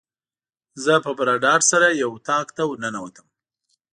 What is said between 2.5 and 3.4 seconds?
ته ورننوتم.